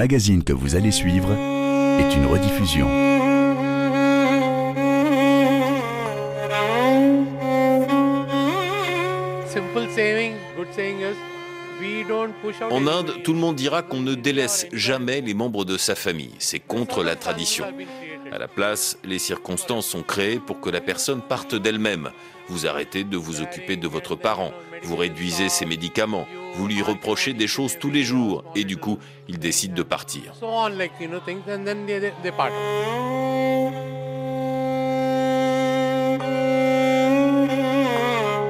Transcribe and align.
magazine 0.00 0.42
que 0.42 0.54
vous 0.54 0.76
allez 0.76 0.92
suivre 0.92 1.30
est 1.98 2.16
une 2.16 2.24
rediffusion. 2.24 2.88
En 12.70 12.86
Inde, 12.86 13.22
tout 13.22 13.34
le 13.34 13.38
monde 13.38 13.56
dira 13.56 13.82
qu'on 13.82 14.00
ne 14.00 14.14
délaisse 14.14 14.66
jamais 14.72 15.20
les 15.20 15.34
membres 15.34 15.66
de 15.66 15.76
sa 15.76 15.94
famille. 15.94 16.32
C'est 16.38 16.60
contre 16.60 17.04
la 17.04 17.14
tradition. 17.14 17.66
À 18.32 18.38
la 18.38 18.48
place, 18.48 18.96
les 19.04 19.18
circonstances 19.18 19.86
sont 19.86 20.02
créées 20.02 20.38
pour 20.38 20.62
que 20.62 20.70
la 20.70 20.80
personne 20.80 21.20
parte 21.20 21.54
d'elle-même. 21.54 22.08
Vous 22.48 22.66
arrêtez 22.66 23.04
de 23.04 23.18
vous 23.18 23.42
occuper 23.42 23.76
de 23.76 23.86
votre 23.86 24.16
parent, 24.16 24.52
vous 24.82 24.96
réduisez 24.96 25.50
ses 25.50 25.66
médicaments, 25.66 26.26
vous 26.54 26.66
lui 26.66 26.82
reprochez 26.82 27.32
des 27.32 27.46
choses 27.46 27.78
tous 27.78 27.90
les 27.90 28.02
jours 28.02 28.44
et 28.54 28.64
du 28.64 28.76
coup, 28.76 28.98
il 29.28 29.38
décide 29.38 29.74
de 29.74 29.82
partir. 29.82 30.34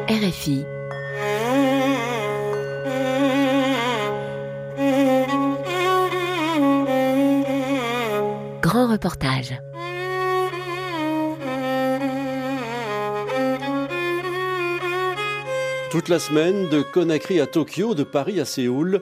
RFI. 0.09 0.65
Grand 8.61 8.89
reportage. 8.89 9.55
Toute 15.91 16.09
la 16.09 16.21
semaine, 16.21 16.69
de 16.69 16.83
Conakry 16.83 17.41
à 17.41 17.49
Tokyo, 17.49 17.97
de 17.97 18.05
Paris 18.05 18.39
à 18.39 18.45
Séoul, 18.45 19.01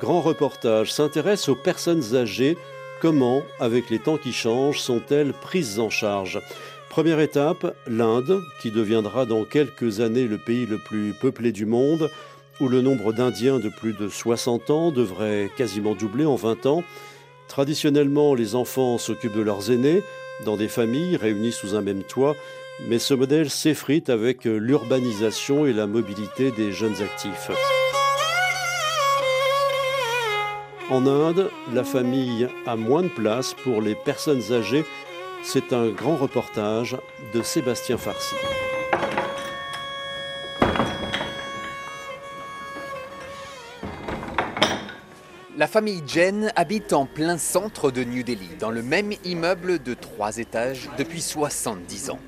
Grand 0.00 0.22
Reportage 0.22 0.90
s'intéresse 0.90 1.50
aux 1.50 1.54
personnes 1.54 2.14
âgées. 2.16 2.56
Comment, 3.02 3.42
avec 3.58 3.90
les 3.90 3.98
temps 3.98 4.16
qui 4.16 4.32
changent, 4.32 4.80
sont-elles 4.80 5.34
prises 5.34 5.78
en 5.78 5.90
charge? 5.90 6.40
Première 6.88 7.20
étape, 7.20 7.76
l'Inde, 7.86 8.40
qui 8.62 8.70
deviendra 8.70 9.26
dans 9.26 9.44
quelques 9.44 10.00
années 10.00 10.26
le 10.26 10.38
pays 10.38 10.64
le 10.64 10.78
plus 10.78 11.12
peuplé 11.12 11.52
du 11.52 11.66
monde, 11.66 12.10
où 12.58 12.68
le 12.68 12.80
nombre 12.80 13.12
d'Indiens 13.12 13.58
de 13.58 13.68
plus 13.68 13.92
de 13.92 14.08
60 14.08 14.70
ans 14.70 14.90
devrait 14.92 15.50
quasiment 15.58 15.94
doubler 15.94 16.24
en 16.24 16.36
20 16.36 16.64
ans. 16.64 16.84
Traditionnellement, 17.48 18.34
les 18.34 18.54
enfants 18.54 18.96
s'occupent 18.96 19.36
de 19.36 19.42
leurs 19.42 19.70
aînés, 19.70 20.02
dans 20.46 20.56
des 20.56 20.68
familles 20.68 21.18
réunies 21.18 21.52
sous 21.52 21.74
un 21.74 21.82
même 21.82 22.02
toit, 22.02 22.34
mais 22.88 22.98
ce 22.98 23.14
modèle 23.14 23.50
s'effrite 23.50 24.10
avec 24.10 24.44
l'urbanisation 24.44 25.66
et 25.66 25.72
la 25.72 25.86
mobilité 25.86 26.50
des 26.50 26.72
jeunes 26.72 27.00
actifs. 27.02 27.50
En 30.90 31.06
Inde, 31.06 31.50
la 31.72 31.84
famille 31.84 32.48
a 32.66 32.74
moins 32.74 33.02
de 33.02 33.08
place 33.08 33.54
pour 33.62 33.80
les 33.80 33.94
personnes 33.94 34.42
âgées. 34.52 34.84
C'est 35.44 35.72
un 35.72 35.88
grand 35.88 36.16
reportage 36.16 36.96
de 37.32 37.42
Sébastien 37.42 37.96
Farsi. 37.96 38.34
La 45.56 45.66
famille 45.66 46.02
Jen 46.06 46.50
habite 46.56 46.94
en 46.94 47.04
plein 47.04 47.36
centre 47.36 47.90
de 47.90 48.02
New 48.02 48.22
Delhi, 48.22 48.48
dans 48.58 48.70
le 48.70 48.82
même 48.82 49.12
immeuble 49.24 49.82
de 49.82 49.92
trois 49.92 50.38
étages 50.38 50.88
depuis 50.96 51.20
70 51.20 52.10
ans. 52.10 52.18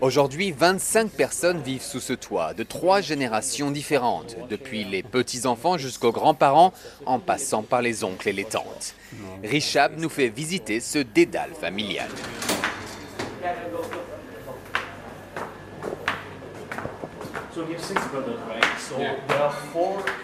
Aujourd'hui, 0.00 0.52
25 0.52 1.10
personnes 1.10 1.60
vivent 1.62 1.82
sous 1.82 2.00
ce 2.00 2.12
toit, 2.12 2.52
de 2.52 2.62
trois 2.62 3.00
générations 3.00 3.70
différentes, 3.70 4.36
depuis 4.50 4.84
les 4.84 5.02
petits-enfants 5.02 5.78
jusqu'aux 5.78 6.12
grands-parents, 6.12 6.72
en 7.06 7.18
passant 7.18 7.62
par 7.62 7.80
les 7.80 8.04
oncles 8.04 8.28
et 8.28 8.32
les 8.32 8.44
tantes. 8.44 8.94
Richab 9.42 9.98
nous 9.98 10.08
fait 10.08 10.28
visiter 10.28 10.80
ce 10.80 10.98
dédale 10.98 11.52
familial. 11.58 12.08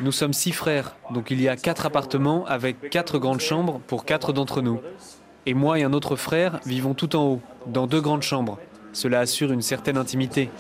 Nous 0.01 0.13
sommes 0.13 0.33
six 0.33 0.53
frères, 0.53 0.97
donc 1.11 1.31
il 1.31 1.41
y 1.41 1.49
a 1.49 1.57
quatre 1.57 1.87
appartements 1.87 2.45
avec 2.47 2.91
quatre 2.91 3.19
grandes 3.19 3.41
chambres 3.41 3.81
pour 3.87 4.05
quatre 4.05 4.33
d'entre 4.33 4.63
nous. 4.63 4.81
Et 5.47 5.55
moi 5.55 5.79
et 5.79 5.85
un 5.85 5.93
autre 5.93 6.17
frère 6.17 6.61
vivons 6.67 6.95
tout 6.95 7.17
en 7.17 7.25
haut, 7.25 7.41
dans 7.67 7.87
deux 7.87 8.01
grandes 8.01 8.23
chambres. 8.23 8.59
Cela 8.93 9.21
assure 9.21 9.53
une 9.53 9.63
certaine 9.63 9.97
intimité. 9.97 10.51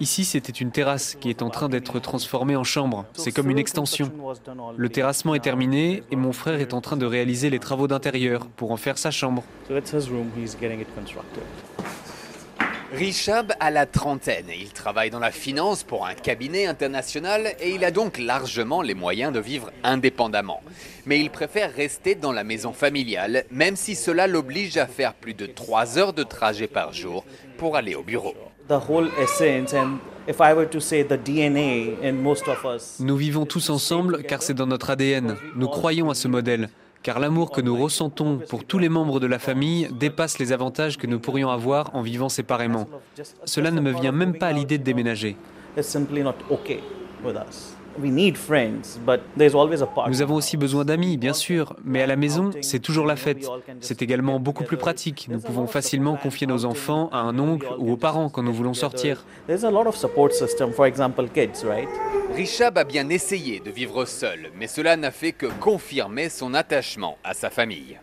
Ici, 0.00 0.24
c'était 0.24 0.52
une 0.52 0.70
terrasse 0.70 1.14
qui 1.14 1.30
est 1.30 1.42
en 1.42 1.50
train 1.50 1.68
d'être 1.68 1.98
transformée 2.00 2.56
en 2.56 2.64
chambre. 2.64 3.04
C'est 3.14 3.32
comme 3.32 3.50
une 3.50 3.58
extension. 3.58 4.10
Le 4.76 4.88
terrassement 4.88 5.34
est 5.34 5.40
terminé 5.40 6.02
et 6.10 6.16
mon 6.16 6.32
frère 6.32 6.60
est 6.60 6.74
en 6.74 6.80
train 6.80 6.96
de 6.96 7.06
réaliser 7.06 7.50
les 7.50 7.58
travaux 7.58 7.86
d'intérieur 7.86 8.46
pour 8.56 8.72
en 8.72 8.76
faire 8.76 8.98
sa 8.98 9.10
chambre. 9.10 9.44
Richab 12.92 13.52
a 13.60 13.70
la 13.70 13.84
trentaine. 13.84 14.46
Il 14.58 14.72
travaille 14.72 15.10
dans 15.10 15.18
la 15.18 15.30
finance 15.30 15.82
pour 15.82 16.06
un 16.06 16.14
cabinet 16.14 16.66
international 16.66 17.54
et 17.60 17.70
il 17.70 17.84
a 17.84 17.90
donc 17.90 18.16
largement 18.16 18.80
les 18.80 18.94
moyens 18.94 19.30
de 19.30 19.40
vivre 19.40 19.70
indépendamment. 19.84 20.62
Mais 21.04 21.20
il 21.20 21.28
préfère 21.28 21.70
rester 21.74 22.14
dans 22.14 22.32
la 22.32 22.44
maison 22.44 22.72
familiale, 22.72 23.44
même 23.50 23.76
si 23.76 23.94
cela 23.94 24.26
l'oblige 24.26 24.78
à 24.78 24.86
faire 24.86 25.12
plus 25.12 25.34
de 25.34 25.44
3 25.44 25.98
heures 25.98 26.14
de 26.14 26.22
trajet 26.22 26.66
par 26.66 26.94
jour 26.94 27.26
pour 27.58 27.76
aller 27.76 27.94
au 27.94 28.02
bureau. 28.02 28.34
Nous 33.00 33.16
vivons 33.16 33.46
tous 33.46 33.70
ensemble 33.70 34.22
car 34.22 34.42
c'est 34.42 34.54
dans 34.54 34.66
notre 34.66 34.90
ADN. 34.90 35.36
Nous 35.56 35.68
croyons 35.68 36.08
à 36.08 36.14
ce 36.14 36.28
modèle 36.28 36.70
car 37.02 37.20
l'amour 37.20 37.50
que 37.50 37.60
nous 37.60 37.76
ressentons 37.76 38.38
pour 38.48 38.64
tous 38.64 38.78
les 38.78 38.88
membres 38.88 39.20
de 39.20 39.26
la 39.26 39.38
famille 39.38 39.88
dépasse 39.92 40.38
les 40.38 40.52
avantages 40.52 40.98
que 40.98 41.06
nous 41.06 41.20
pourrions 41.20 41.50
avoir 41.50 41.94
en 41.94 42.02
vivant 42.02 42.28
séparément. 42.28 42.88
Cela 43.44 43.70
ne 43.70 43.80
me 43.80 43.92
vient 43.92 44.12
même 44.12 44.36
pas 44.36 44.48
à 44.48 44.52
l'idée 44.52 44.78
de 44.78 44.84
déménager. 44.84 45.36
Nous 50.08 50.22
avons 50.22 50.34
aussi 50.36 50.56
besoin 50.56 50.84
d'amis, 50.84 51.16
bien 51.16 51.32
sûr, 51.32 51.74
mais 51.84 52.02
à 52.02 52.06
la 52.06 52.16
maison, 52.16 52.50
c'est 52.62 52.78
toujours 52.78 53.06
la 53.06 53.16
fête. 53.16 53.46
C'est 53.80 54.02
également 54.02 54.40
beaucoup 54.40 54.64
plus 54.64 54.76
pratique. 54.76 55.28
Nous 55.30 55.40
pouvons 55.40 55.66
facilement 55.66 56.16
confier 56.16 56.46
nos 56.46 56.64
enfants 56.64 57.08
à 57.12 57.18
un 57.18 57.38
oncle 57.38 57.68
ou 57.78 57.92
aux 57.92 57.96
parents 57.96 58.28
quand 58.28 58.42
nous 58.42 58.52
voulons 58.52 58.74
sortir. 58.74 59.24
Richab 62.34 62.76
a 62.78 62.84
bien 62.84 63.08
essayé 63.08 63.60
de 63.60 63.70
vivre 63.70 64.04
seul, 64.04 64.50
mais 64.58 64.66
cela 64.66 64.96
n'a 64.96 65.10
fait 65.10 65.32
que 65.32 65.46
confirmer 65.46 66.28
son 66.28 66.54
attachement 66.54 67.16
à 67.24 67.34
sa 67.34 67.50
famille. 67.50 67.98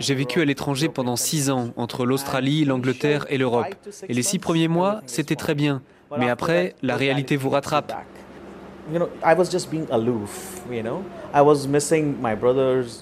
J'ai 0.00 0.14
vécu 0.14 0.40
à 0.40 0.44
l'étranger 0.44 0.88
pendant 0.88 1.16
six 1.16 1.50
ans, 1.50 1.70
entre 1.76 2.04
l'Australie, 2.04 2.64
l'Angleterre 2.64 3.26
et 3.30 3.38
l'Europe. 3.38 3.74
Et 4.08 4.12
les 4.12 4.22
six 4.22 4.38
premiers 4.38 4.68
mois, 4.68 5.00
c'était 5.06 5.36
très 5.36 5.54
bien. 5.54 5.82
Mais 6.18 6.28
après, 6.28 6.74
la 6.82 6.96
réalité 6.96 7.36
vous 7.36 7.50
rattrape. 7.50 7.92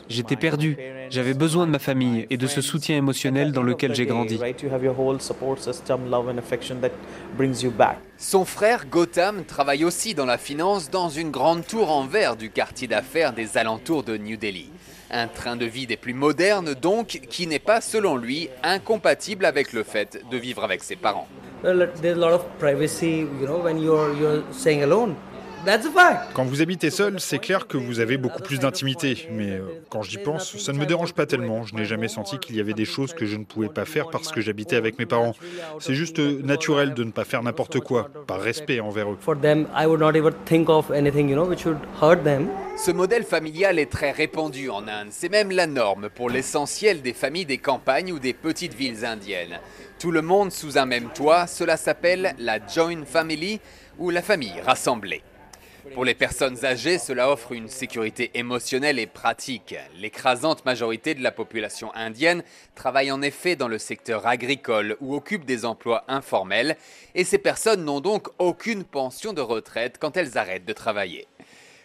J'étais 0.08 0.36
perdu. 0.36 0.76
J'avais 1.08 1.34
besoin 1.34 1.66
de 1.66 1.72
ma 1.72 1.78
famille 1.78 2.26
et 2.30 2.36
de 2.36 2.46
ce 2.46 2.60
soutien 2.60 2.96
émotionnel 2.96 3.50
dans 3.50 3.62
lequel 3.62 3.94
j'ai 3.94 4.06
grandi. 4.06 4.38
Son 8.18 8.44
frère 8.44 8.86
Gotham 8.86 9.44
travaille 9.44 9.84
aussi 9.84 10.14
dans 10.14 10.26
la 10.26 10.38
finance 10.38 10.90
dans 10.90 11.08
une 11.08 11.30
grande 11.30 11.66
tour 11.66 11.90
en 11.90 12.04
verre 12.04 12.36
du 12.36 12.50
quartier 12.50 12.86
d'affaires 12.86 13.32
des 13.32 13.56
alentours 13.56 14.04
de 14.04 14.16
New 14.16 14.36
Delhi. 14.36 14.70
Un 15.12 15.26
train 15.26 15.56
de 15.56 15.66
vie 15.66 15.86
des 15.86 15.96
plus 15.96 16.14
modernes 16.14 16.74
donc, 16.74 17.20
qui 17.28 17.46
n'est 17.46 17.58
pas 17.58 17.80
selon 17.80 18.16
lui 18.16 18.48
incompatible 18.62 19.44
avec 19.44 19.72
le 19.72 19.82
fait 19.82 20.22
de 20.30 20.36
vivre 20.36 20.62
avec 20.62 20.82
ses 20.84 20.96
parents. 20.96 21.26
Quand 26.34 26.44
vous 26.44 26.62
habitez 26.62 26.90
seul, 26.90 27.20
c'est 27.20 27.38
clair 27.38 27.66
que 27.66 27.76
vous 27.76 28.00
avez 28.00 28.16
beaucoup 28.16 28.42
plus 28.42 28.58
d'intimité. 28.58 29.28
Mais 29.30 29.50
euh, 29.50 29.62
quand 29.90 30.02
j'y 30.02 30.18
pense, 30.18 30.56
ça 30.56 30.72
ne 30.72 30.78
me 30.78 30.86
dérange 30.86 31.12
pas 31.12 31.26
tellement. 31.26 31.64
Je 31.64 31.74
n'ai 31.74 31.84
jamais 31.84 32.08
senti 32.08 32.38
qu'il 32.38 32.56
y 32.56 32.60
avait 32.60 32.72
des 32.72 32.86
choses 32.86 33.12
que 33.12 33.26
je 33.26 33.36
ne 33.36 33.44
pouvais 33.44 33.68
pas 33.68 33.84
faire 33.84 34.08
parce 34.08 34.32
que 34.32 34.40
j'habitais 34.40 34.76
avec 34.76 34.98
mes 34.98 35.06
parents. 35.06 35.34
C'est 35.78 35.94
juste 35.94 36.18
naturel 36.18 36.94
de 36.94 37.04
ne 37.04 37.10
pas 37.10 37.24
faire 37.24 37.42
n'importe 37.42 37.80
quoi, 37.80 38.08
par 38.26 38.40
respect 38.40 38.80
envers 38.80 39.10
eux. 39.10 39.18
Ce 42.76 42.90
modèle 42.90 43.24
familial 43.24 43.78
est 43.78 43.90
très 43.90 44.10
répandu 44.12 44.70
en 44.70 44.88
Inde. 44.88 45.08
C'est 45.10 45.28
même 45.28 45.50
la 45.50 45.66
norme 45.66 46.08
pour 46.08 46.30
l'essentiel 46.30 47.02
des 47.02 47.12
familles 47.12 47.44
des 47.44 47.58
campagnes 47.58 48.12
ou 48.12 48.18
des 48.18 48.32
petites 48.32 48.74
villes 48.74 49.04
indiennes. 49.04 49.58
Tout 49.98 50.10
le 50.10 50.22
monde 50.22 50.52
sous 50.52 50.78
un 50.78 50.86
même 50.86 51.10
toit, 51.14 51.46
cela 51.46 51.76
s'appelle 51.76 52.34
la 52.38 52.58
joint 52.66 53.04
family 53.04 53.60
ou 53.98 54.08
la 54.08 54.22
famille 54.22 54.58
rassemblée. 54.64 55.22
Pour 55.94 56.04
les 56.04 56.14
personnes 56.14 56.64
âgées, 56.64 56.98
cela 56.98 57.30
offre 57.30 57.52
une 57.52 57.68
sécurité 57.68 58.30
émotionnelle 58.34 58.98
et 58.98 59.06
pratique. 59.06 59.74
L'écrasante 59.96 60.64
majorité 60.64 61.14
de 61.14 61.22
la 61.22 61.32
population 61.32 61.94
indienne 61.94 62.42
travaille 62.74 63.10
en 63.10 63.22
effet 63.22 63.56
dans 63.56 63.68
le 63.68 63.78
secteur 63.78 64.26
agricole 64.26 64.96
ou 65.00 65.14
occupe 65.14 65.44
des 65.44 65.64
emplois 65.64 66.04
informels 66.08 66.76
et 67.14 67.24
ces 67.24 67.38
personnes 67.38 67.84
n'ont 67.84 68.00
donc 68.00 68.28
aucune 68.38 68.84
pension 68.84 69.32
de 69.32 69.40
retraite 69.40 69.96
quand 69.98 70.16
elles 70.16 70.38
arrêtent 70.38 70.66
de 70.66 70.72
travailler. 70.72 71.26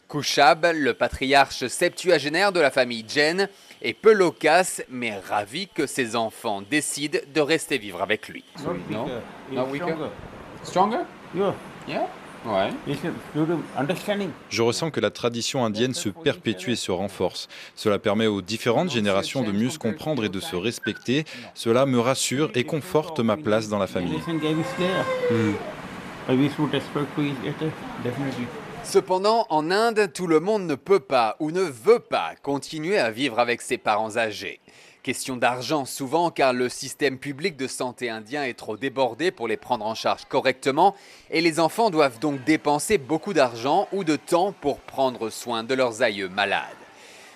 Kushab, 0.07 0.67
le 0.73 0.93
patriarche 0.93 1.65
septuagénaire 1.67 2.51
de 2.51 2.59
la 2.59 2.69
famille 2.69 3.05
Jen, 3.07 3.49
est 3.81 3.93
peu 3.93 4.13
loquace 4.13 4.83
mais 4.89 5.17
ravi 5.17 5.67
que 5.67 5.87
ses 5.87 6.15
enfants 6.15 6.61
décident 6.61 7.19
de 7.33 7.41
rester 7.41 7.77
vivre 7.77 8.01
avec 8.01 8.29
lui. 8.29 8.43
Je 14.49 14.61
ressens 14.61 14.91
que 14.91 14.99
la 14.99 15.09
tradition 15.09 15.65
indienne 15.65 15.93
se 15.93 16.09
perpétue 16.09 16.71
et 16.71 16.75
se 16.75 16.91
renforce. 16.91 17.47
Cela 17.75 17.99
permet 17.99 18.27
aux 18.27 18.41
différentes 18.41 18.91
générations 18.91 19.43
de 19.43 19.51
mieux 19.51 19.69
se 19.69 19.79
comprendre 19.79 20.23
et 20.25 20.29
de 20.29 20.39
se 20.39 20.55
respecter. 20.55 21.25
Cela 21.53 21.85
me 21.85 21.99
rassure 21.99 22.51
et 22.55 22.63
conforte 22.63 23.19
ma 23.19 23.37
place 23.37 23.69
dans 23.69 23.79
la 23.79 23.87
famille. 23.87 24.19
Cependant, 28.83 29.47
en 29.49 29.71
Inde, 29.71 30.11
tout 30.13 30.27
le 30.27 30.39
monde 30.39 30.67
ne 30.67 30.75
peut 30.75 30.99
pas 30.99 31.37
ou 31.39 31.49
ne 31.49 31.61
veut 31.61 31.99
pas 31.99 32.35
continuer 32.43 32.99
à 32.99 33.09
vivre 33.09 33.39
avec 33.39 33.61
ses 33.61 33.79
parents 33.79 34.15
âgés. 34.17 34.59
Question 35.05 35.37
d'argent 35.37 35.85
souvent 35.85 36.31
car 36.31 36.51
le 36.51 36.67
système 36.67 37.19
public 37.19 37.55
de 37.57 37.67
santé 37.67 38.09
indien 38.09 38.43
est 38.43 38.55
trop 38.55 38.75
débordé 38.75 39.29
pour 39.29 39.47
les 39.47 39.55
prendre 39.55 39.85
en 39.85 39.93
charge 39.93 40.25
correctement 40.25 40.95
et 41.29 41.41
les 41.41 41.59
enfants 41.59 41.91
doivent 41.91 42.17
donc 42.17 42.43
dépenser 42.43 42.97
beaucoup 42.97 43.31
d'argent 43.31 43.87
ou 43.91 44.03
de 44.03 44.15
temps 44.15 44.51
pour 44.51 44.79
prendre 44.79 45.29
soin 45.29 45.63
de 45.63 45.75
leurs 45.75 46.01
aïeux 46.01 46.27
malades. 46.27 46.63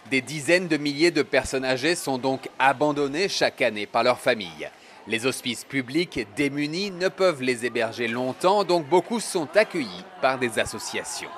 Des 0.10 0.22
dizaines 0.22 0.68
de 0.68 0.78
milliers 0.78 1.12
de 1.12 1.22
personnes 1.22 1.64
âgées 1.64 1.94
sont 1.94 2.18
donc 2.18 2.50
abandonnées 2.58 3.30
chaque 3.30 3.62
année 3.62 3.86
par 3.86 4.02
leur 4.02 4.18
famille. 4.18 4.68
Les 5.06 5.28
hospices 5.28 5.64
publics 5.64 6.26
démunis 6.36 6.90
ne 6.90 7.08
peuvent 7.08 7.44
les 7.44 7.68
héberger 7.68 8.08
longtemps, 8.08 8.64
donc 8.64 8.90
beaucoup 8.90 9.20
sont 9.20 9.48
accueillis 9.56 10.06
par 10.24 10.40
des 10.40 10.58
associations. 10.58 11.30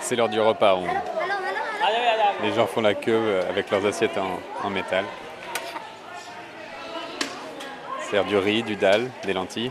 C'est 0.00 0.16
l'heure 0.16 0.30
du 0.30 0.40
repas. 0.40 0.80
Les 2.42 2.52
gens 2.52 2.66
font 2.66 2.80
la 2.80 2.94
queue 2.94 3.12
euh, 3.12 3.48
avec 3.48 3.70
leurs 3.70 3.84
assiettes 3.86 4.18
en, 4.18 4.70
métal. 4.70 5.04
C'est 8.00 8.24
du 8.26 8.36
riz, 8.36 8.62
du 8.62 8.76
dal, 8.76 9.08
des 9.24 9.32
lentilles. 9.32 9.70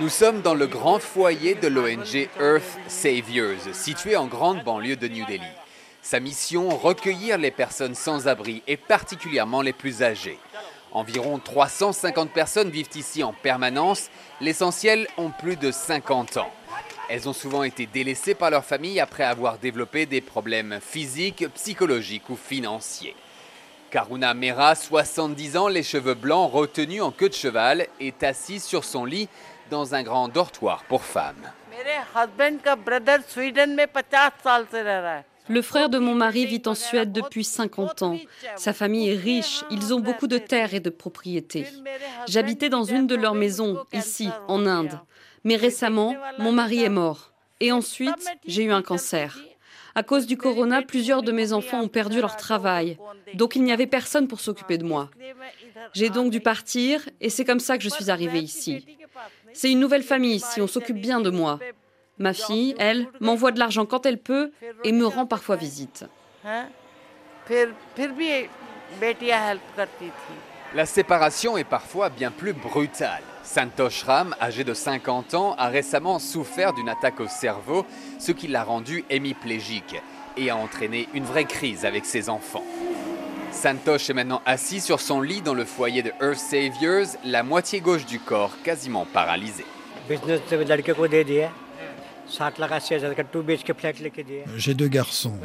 Nous 0.00 0.08
sommes 0.08 0.40
dans 0.40 0.54
le 0.54 0.66
grand 0.66 0.98
foyer 0.98 1.54
de 1.54 1.68
l'ONG 1.68 2.28
Earth 2.40 2.78
Saviors, 2.88 3.58
situé 3.72 4.16
en 4.16 4.26
grande 4.26 4.64
banlieue 4.64 4.96
de 4.96 5.08
New 5.08 5.26
Delhi. 5.26 5.42
Sa 6.02 6.20
mission, 6.20 6.68
recueillir 6.68 7.38
les 7.38 7.50
personnes 7.50 7.94
sans 7.94 8.28
abri 8.28 8.62
et 8.66 8.76
particulièrement 8.76 9.62
les 9.62 9.72
plus 9.72 10.02
âgées. 10.02 10.38
Environ 10.94 11.40
350 11.40 12.30
personnes 12.30 12.70
vivent 12.70 12.88
ici 12.94 13.24
en 13.24 13.32
permanence. 13.32 14.10
L'essentiel 14.40 15.08
ont 15.16 15.30
plus 15.30 15.56
de 15.56 15.72
50 15.72 16.36
ans. 16.36 16.50
Elles 17.10 17.28
ont 17.28 17.32
souvent 17.32 17.64
été 17.64 17.86
délaissées 17.86 18.34
par 18.34 18.50
leur 18.50 18.64
famille 18.64 19.00
après 19.00 19.24
avoir 19.24 19.58
développé 19.58 20.06
des 20.06 20.20
problèmes 20.20 20.78
physiques, 20.80 21.46
psychologiques 21.54 22.30
ou 22.30 22.36
financiers. 22.36 23.16
Karuna 23.90 24.34
Mera, 24.34 24.74
70 24.74 25.56
ans, 25.56 25.68
les 25.68 25.82
cheveux 25.82 26.14
blancs 26.14 26.50
retenus 26.52 27.02
en 27.02 27.10
queue 27.10 27.28
de 27.28 27.34
cheval, 27.34 27.86
est 28.00 28.22
assise 28.22 28.64
sur 28.64 28.84
son 28.84 29.04
lit 29.04 29.28
dans 29.70 29.94
un 29.94 30.02
grand 30.02 30.28
dortoir 30.28 30.84
pour 30.88 31.02
femmes. 31.02 31.50
Le 35.48 35.62
frère 35.62 35.90
de 35.90 35.98
mon 35.98 36.14
mari 36.14 36.46
vit 36.46 36.62
en 36.66 36.74
Suède 36.74 37.12
depuis 37.12 37.44
50 37.44 38.02
ans. 38.02 38.18
Sa 38.56 38.72
famille 38.72 39.10
est 39.10 39.16
riche, 39.16 39.64
ils 39.70 39.92
ont 39.92 40.00
beaucoup 40.00 40.26
de 40.26 40.38
terres 40.38 40.74
et 40.74 40.80
de 40.80 40.90
propriétés. 40.90 41.66
J'habitais 42.26 42.68
dans 42.68 42.84
une 42.84 43.06
de 43.06 43.14
leurs 43.14 43.34
maisons, 43.34 43.84
ici, 43.92 44.28
en 44.48 44.66
Inde. 44.66 44.98
Mais 45.44 45.56
récemment, 45.56 46.16
mon 46.38 46.52
mari 46.52 46.82
est 46.82 46.88
mort. 46.88 47.32
Et 47.60 47.72
ensuite, 47.72 48.26
j'ai 48.46 48.64
eu 48.64 48.72
un 48.72 48.82
cancer. 48.82 49.38
À 49.94 50.02
cause 50.02 50.26
du 50.26 50.36
corona, 50.36 50.82
plusieurs 50.82 51.22
de 51.22 51.30
mes 51.30 51.52
enfants 51.52 51.80
ont 51.80 51.88
perdu 51.88 52.20
leur 52.20 52.36
travail. 52.36 52.98
Donc 53.34 53.54
il 53.54 53.62
n'y 53.62 53.72
avait 53.72 53.86
personne 53.86 54.26
pour 54.26 54.40
s'occuper 54.40 54.76
de 54.76 54.84
moi. 54.84 55.10
J'ai 55.92 56.10
donc 56.10 56.30
dû 56.30 56.40
partir 56.40 57.08
et 57.20 57.30
c'est 57.30 57.44
comme 57.44 57.60
ça 57.60 57.78
que 57.78 57.84
je 57.84 57.90
suis 57.90 58.10
arrivée 58.10 58.40
ici. 58.40 58.84
C'est 59.52 59.70
une 59.70 59.78
nouvelle 59.78 60.02
famille 60.02 60.34
ici, 60.34 60.60
on 60.60 60.66
s'occupe 60.66 61.00
bien 61.00 61.20
de 61.20 61.30
moi. 61.30 61.60
Ma 62.18 62.32
fille, 62.32 62.74
elle, 62.78 63.08
m'envoie 63.20 63.50
de 63.50 63.58
l'argent 63.58 63.86
quand 63.86 64.06
elle 64.06 64.18
peut 64.18 64.52
et 64.84 64.92
me 64.92 65.06
rend 65.06 65.26
parfois 65.26 65.56
visite. 65.56 66.04
La 70.74 70.86
séparation 70.86 71.56
est 71.56 71.64
parfois 71.64 72.08
bien 72.08 72.30
plus 72.30 72.52
brutale. 72.52 73.22
Santosh 73.42 74.02
Ram, 74.04 74.34
âgé 74.40 74.64
de 74.64 74.74
50 74.74 75.34
ans, 75.34 75.54
a 75.58 75.68
récemment 75.68 76.18
souffert 76.18 76.72
d'une 76.72 76.88
attaque 76.88 77.20
au 77.20 77.28
cerveau, 77.28 77.84
ce 78.18 78.32
qui 78.32 78.48
l'a 78.48 78.64
rendu 78.64 79.04
hémiplégique 79.10 79.96
et 80.36 80.50
a 80.50 80.56
entraîné 80.56 81.08
une 81.14 81.24
vraie 81.24 81.44
crise 81.44 81.84
avec 81.84 82.04
ses 82.04 82.28
enfants. 82.28 82.64
Santosh 83.52 84.10
est 84.10 84.14
maintenant 84.14 84.42
assis 84.46 84.80
sur 84.80 85.00
son 85.00 85.20
lit 85.20 85.42
dans 85.42 85.54
le 85.54 85.64
foyer 85.64 86.02
de 86.02 86.10
Earth 86.20 86.38
Saviors, 86.38 87.06
la 87.24 87.42
moitié 87.42 87.80
gauche 87.80 88.04
du 88.04 88.18
corps 88.18 88.52
quasiment 88.64 89.06
paralysée. 89.06 89.66
J'ai 94.56 94.74
deux 94.74 94.88
garçons. 94.88 95.38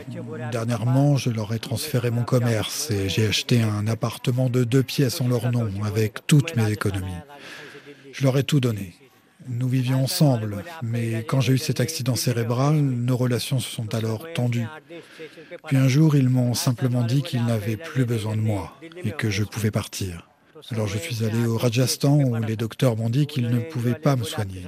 Dernièrement, 0.51 1.17
je 1.17 1.29
leur 1.29 1.53
ai 1.53 1.59
transféré 1.59 2.11
mon 2.11 2.23
commerce 2.23 2.89
et 2.91 3.09
j'ai 3.09 3.27
acheté 3.27 3.61
un 3.61 3.87
appartement 3.87 4.49
de 4.49 4.63
deux 4.63 4.83
pièces 4.83 5.21
en 5.21 5.27
leur 5.27 5.51
nom 5.51 5.69
avec 5.85 6.25
toutes 6.27 6.55
mes 6.55 6.71
économies. 6.71 7.21
Je 8.11 8.23
leur 8.23 8.37
ai 8.37 8.43
tout 8.43 8.59
donné. 8.59 8.95
Nous 9.47 9.69
vivions 9.69 10.03
ensemble, 10.03 10.63
mais 10.83 11.23
quand 11.23 11.41
j'ai 11.41 11.53
eu 11.53 11.57
cet 11.57 11.79
accident 11.79 12.15
cérébral, 12.15 12.75
nos 12.75 13.17
relations 13.17 13.59
se 13.59 13.69
sont 13.69 13.95
alors 13.95 14.25
tendues. 14.33 14.67
Puis 15.65 15.77
un 15.77 15.87
jour, 15.87 16.15
ils 16.15 16.29
m'ont 16.29 16.53
simplement 16.53 17.03
dit 17.03 17.23
qu'ils 17.23 17.45
n'avaient 17.45 17.77
plus 17.77 18.05
besoin 18.05 18.35
de 18.35 18.41
moi 18.41 18.77
et 19.03 19.11
que 19.11 19.29
je 19.29 19.43
pouvais 19.43 19.71
partir. 19.71 20.28
Alors 20.71 20.87
je 20.87 20.97
suis 20.97 21.23
allé 21.23 21.45
au 21.45 21.57
Rajasthan 21.57 22.15
où 22.15 22.35
les 22.35 22.55
docteurs 22.55 22.95
m'ont 22.95 23.09
dit 23.09 23.27
qu'ils 23.27 23.49
ne 23.49 23.59
pouvaient 23.59 23.95
pas 23.95 24.15
me 24.15 24.23
soigner. 24.23 24.63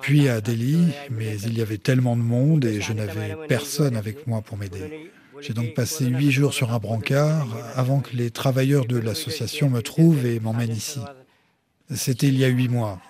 Puis 0.00 0.28
à 0.28 0.40
Delhi, 0.40 0.78
mais 1.10 1.38
il 1.40 1.56
y 1.56 1.62
avait 1.62 1.78
tellement 1.78 2.16
de 2.16 2.22
monde 2.22 2.64
et 2.64 2.80
je 2.80 2.92
n'avais 2.92 3.36
personne 3.48 3.96
avec 3.96 4.26
moi 4.26 4.42
pour 4.42 4.56
m'aider. 4.56 5.10
J'ai 5.40 5.52
donc 5.52 5.74
passé 5.74 6.06
huit 6.06 6.30
jours 6.30 6.54
sur 6.54 6.72
un 6.72 6.78
brancard 6.78 7.46
avant 7.74 8.00
que 8.00 8.16
les 8.16 8.30
travailleurs 8.30 8.86
de 8.86 8.98
l'association 8.98 9.68
me 9.68 9.82
trouvent 9.82 10.24
et 10.24 10.40
m'emmènent 10.40 10.74
ici. 10.74 11.00
C'était 11.94 12.28
il 12.28 12.38
y 12.38 12.44
a 12.44 12.48
huit 12.48 12.68
mois. 12.68 13.00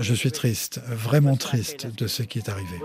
Je 0.00 0.14
suis 0.14 0.32
triste, 0.32 0.80
vraiment 0.88 1.36
triste 1.36 1.86
de 1.86 2.06
ce 2.06 2.22
qui 2.22 2.38
est 2.38 2.48
arrivé. 2.48 2.78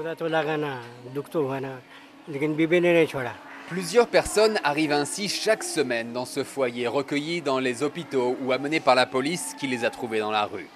Plusieurs 3.68 4.08
personnes 4.08 4.58
arrivent 4.64 4.94
ainsi 4.94 5.28
chaque 5.28 5.62
semaine 5.62 6.14
dans 6.14 6.24
ce 6.24 6.46
foyer, 6.46 6.88
recueillies 6.88 7.42
dans 7.42 7.60
les 7.60 7.84
hôpitaux 7.84 8.38
ou 8.42 8.54
amenées 8.54 8.80
par 8.80 8.96
la 8.96 9.06
police 9.06 9.54
qui 9.60 9.68
les 9.68 9.84
a 9.84 9.90
trouvées 9.90 10.20
dans 10.20 10.32
la 10.32 10.46
rue. 10.46 10.70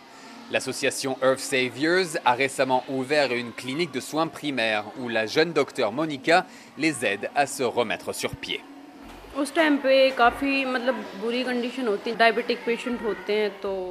L'association 0.51 1.17
Earth 1.23 1.39
Saviors 1.39 2.17
a 2.25 2.33
récemment 2.33 2.83
ouvert 2.89 3.31
une 3.31 3.53
clinique 3.53 3.93
de 3.93 4.01
soins 4.01 4.27
primaires 4.27 4.83
où 4.99 5.07
la 5.07 5.25
jeune 5.25 5.53
docteure 5.53 5.93
Monica 5.93 6.45
les 6.77 7.05
aide 7.05 7.29
à 7.33 7.47
se 7.47 7.63
remettre 7.63 8.13
sur 8.13 8.35
pied. 8.35 8.61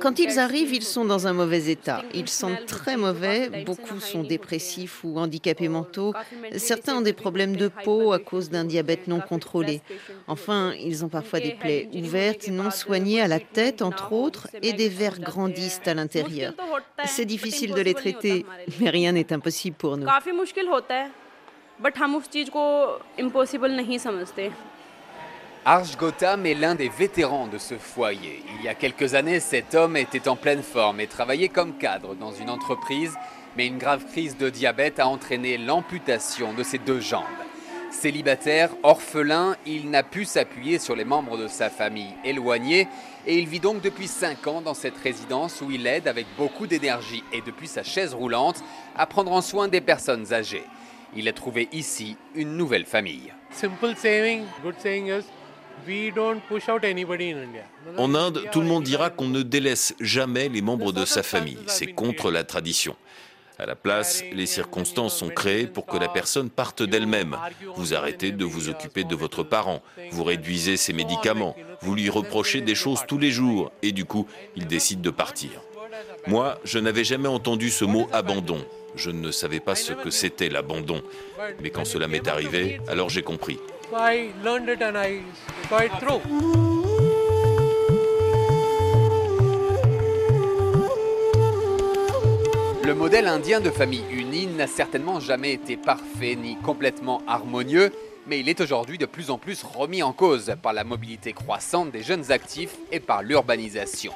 Quand 0.00 0.18
ils 0.18 0.38
arrivent, 0.38 0.75
ils 0.75 0.82
sont 0.82 1.04
dans 1.06 1.26
un 1.26 1.32
mauvais 1.32 1.70
état. 1.70 2.02
Ils 2.12 2.28
sentent 2.28 2.66
très 2.66 2.97
mauvais. 2.99 3.49
Beaucoup 3.64 4.00
sont 4.00 4.23
dépressifs 4.23 5.02
ou 5.02 5.18
handicapés 5.18 5.68
mentaux. 5.68 6.12
Certains 6.56 6.97
ont 6.97 7.00
des 7.00 7.14
problèmes 7.14 7.56
de 7.56 7.68
peau 7.68 8.12
à 8.12 8.18
cause 8.18 8.50
d'un 8.50 8.64
diabète 8.64 9.09
non 9.09 9.20
contrôlé. 9.20 9.80
Enfin, 10.28 10.73
ils 10.78 11.04
ont 11.04 11.09
parfois 11.09 11.40
des 11.40 11.52
plaies 11.52 11.88
ouvertes, 11.94 12.49
non 12.49 12.70
soignées 12.70 13.23
à 13.23 13.28
la 13.28 13.40
tête, 13.40 13.80
entre 13.80 14.12
autres, 14.12 14.49
et 14.62 14.75
des 14.75 14.90
vers 14.90 15.18
grandissent 15.18 15.80
à 15.87 15.94
l'intérieur. 15.94 16.52
C'est 17.06 17.25
difficile 17.25 17.73
de 17.73 17.80
les 17.80 17.94
traiter, 17.94 18.44
mais 18.78 18.90
rien 18.90 19.12
n'est 19.12 19.32
impossible 19.32 19.76
pour 19.76 19.97
nous. 19.97 20.06
Arj 25.67 25.99
Gotham 25.99 26.47
est 26.47 26.55
l'un 26.55 26.75
des 26.75 26.88
vétérans 26.88 27.47
de 27.47 27.59
ce 27.59 27.75
foyer. 27.76 28.43
Il 28.57 28.64
y 28.64 28.69
a 28.69 28.75
quelques 28.75 29.14
années, 29.14 29.40
cet 29.40 29.75
homme 29.75 29.95
était 29.95 30.26
en 30.26 30.35
pleine 30.35 30.62
forme 30.62 31.00
et 31.00 31.07
travaillait 31.07 31.50
comme 31.50 31.76
cadre 31.76 32.14
dans 32.14 32.33
une 32.33 32.49
entreprise, 32.49 33.14
mais 33.59 33.67
une 33.67 33.76
grave 33.76 34.07
crise 34.07 34.38
de 34.38 34.49
diabète 34.49 34.99
a 35.00 35.07
entraîné 35.07 35.59
l'amputation 35.59 36.55
de 36.55 36.62
ses 36.62 36.79
deux 36.79 37.00
jambes. 37.00 37.25
Célibataire, 37.90 38.71
orphelin, 38.83 39.55
il 39.67 39.90
n'a 39.90 40.02
pu 40.02 40.25
s'appuyer 40.25 40.79
sur 40.79 40.97
les 40.97 41.05
membres 41.05 41.37
de 41.37 41.47
sa 41.47 41.69
famille 41.69 42.14
éloignés 42.25 42.88
et 43.26 43.38
il 43.38 43.47
vit 43.47 43.61
donc 43.61 43.83
depuis 43.83 44.09
5 44.09 44.47
ans 44.47 44.61
dans 44.62 44.73
cette 44.73 44.97
résidence 44.97 45.61
où 45.61 45.71
il 45.71 45.87
aide 45.87 46.09
avec 46.09 46.26
beaucoup 46.38 46.67
d'énergie 46.67 47.23
et 47.35 47.43
depuis 47.43 47.69
sa 47.69 47.83
chaise 47.83 48.14
roulante 48.14 48.64
à 48.97 49.05
prendre 49.05 49.33
en 49.33 49.43
soin 49.43 49.69
des 49.69 49.83
personnes 49.83 50.33
âgées. 50.33 50.64
Il 51.14 51.29
a 51.29 51.35
trouvé 51.35 51.69
ici 51.73 52.17
une 52.35 52.57
nouvelle 52.57 52.87
famille. 52.87 53.31
En 57.96 58.14
Inde, 58.14 58.44
tout 58.52 58.60
le 58.60 58.66
monde 58.66 58.84
dira 58.84 59.10
qu'on 59.10 59.28
ne 59.28 59.42
délaisse 59.42 59.94
jamais 60.00 60.49
les 60.49 60.62
membres 60.62 60.92
de 60.92 61.04
sa 61.04 61.22
famille. 61.22 61.58
C'est 61.66 61.92
contre 61.92 62.30
la 62.30 62.44
tradition. 62.44 62.96
À 63.58 63.66
la 63.66 63.76
place, 63.76 64.25
les 64.32 64.46
circonstances 64.46 65.18
sont 65.18 65.28
créées 65.28 65.66
pour 65.66 65.84
que 65.84 65.99
la 65.99 66.08
personne 66.08 66.49
parte 66.49 66.82
d'elle-même. 66.82 67.37
Vous 67.76 67.92
arrêtez 67.92 68.32
de 68.32 68.44
vous 68.46 68.70
occuper 68.70 69.04
de 69.04 69.14
votre 69.14 69.42
parent, 69.42 69.82
vous 70.12 70.25
réduisez 70.25 70.78
ses 70.78 70.94
médicaments, 70.94 71.54
vous 71.82 71.94
lui 71.94 72.08
reprochez 72.08 72.62
des 72.62 72.75
choses 72.75 73.00
tous 73.06 73.18
les 73.18 73.30
jours 73.30 73.70
et 73.82 73.92
du 73.92 74.06
coup, 74.06 74.26
il 74.56 74.66
décide 74.66 75.02
de 75.02 75.10
partir. 75.10 75.50
Moi, 76.26 76.58
je 76.64 76.78
n'avais 76.78 77.04
jamais 77.04 77.28
entendu 77.28 77.68
ce 77.68 77.84
mot 77.84 78.08
abandon. 78.12 78.64
Je 78.96 79.10
ne 79.10 79.30
savais 79.30 79.60
pas 79.60 79.75
ce 79.75 79.92
que 79.92 80.10
c'était 80.10 80.49
l'abandon. 80.49 81.02
Mais 81.62 81.68
quand 81.68 81.84
cela 81.84 82.08
m'est 82.08 82.28
arrivé, 82.28 82.80
alors 82.88 83.10
j'ai 83.10 83.22
compris. 83.22 83.58
Le 92.85 92.94
modèle 92.94 93.26
indien 93.26 93.61
de 93.61 93.70
famille 93.70 94.04
unie 94.12 94.47
n'a 94.47 94.68
certainement 94.68 95.18
jamais 95.18 95.52
été 95.54 95.76
parfait 95.76 96.37
ni 96.37 96.56
complètement 96.56 97.20
harmonieux, 97.26 97.90
mais 98.28 98.38
il 98.38 98.49
est 98.49 98.61
aujourd'hui 98.61 98.97
de 98.97 99.06
plus 99.06 99.30
en 99.30 99.38
plus 99.38 99.64
remis 99.64 100.04
en 100.04 100.12
cause 100.12 100.54
par 100.62 100.73
la 100.73 100.85
mobilité 100.85 101.32
croissante 101.32 101.90
des 101.90 102.04
jeunes 102.04 102.30
actifs 102.30 102.76
et 102.92 103.00
par 103.00 103.23
l'urbanisation. 103.25 104.12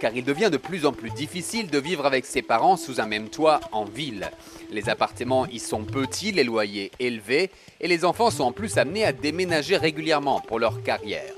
Car 0.00 0.14
il 0.14 0.24
devient 0.24 0.50
de 0.50 0.56
plus 0.56 0.86
en 0.86 0.92
plus 0.92 1.10
difficile 1.10 1.70
de 1.70 1.78
vivre 1.78 2.04
avec 2.04 2.26
ses 2.26 2.42
parents 2.42 2.76
sous 2.76 3.00
un 3.00 3.06
même 3.06 3.28
toit 3.28 3.60
en 3.72 3.84
ville. 3.84 4.30
Les 4.70 4.88
appartements 4.88 5.46
y 5.46 5.58
sont 5.58 5.84
petits, 5.84 6.32
les 6.32 6.44
loyers 6.44 6.90
élevés, 6.98 7.50
et 7.80 7.88
les 7.88 8.04
enfants 8.04 8.30
sont 8.30 8.44
en 8.44 8.52
plus 8.52 8.76
amenés 8.76 9.04
à 9.04 9.12
déménager 9.12 9.76
régulièrement 9.76 10.40
pour 10.40 10.58
leur 10.58 10.82
carrière. 10.82 11.32